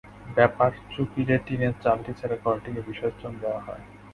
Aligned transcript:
ব্যাপার 0.35 0.71
চুকিলে 0.91 1.35
টিনের 1.45 1.73
চালটি 1.83 2.11
ছাড়া 2.19 2.37
ঘরটিকে 2.43 2.81
বিসর্জন 2.87 3.31
দেওয়া 3.41 3.61
হয়। 3.65 3.83